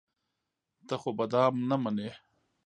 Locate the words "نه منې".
1.69-2.09